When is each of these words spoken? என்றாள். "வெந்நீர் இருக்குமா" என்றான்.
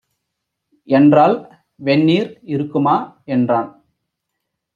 என்றாள். 0.87 1.35
"வெந்நீர் 1.75 2.39
இருக்குமா" 2.43 2.95
என்றான். 3.25 3.69